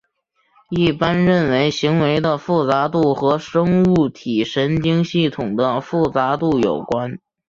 [0.71, 7.19] 一般认为行为的复杂度和生物体神经系统的复杂度有关。